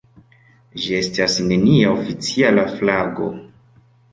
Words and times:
Ĝi 0.85 0.95
estas 0.99 1.35
nenia 1.51 1.91
oficiala 1.99 2.67
flago. 2.73 3.29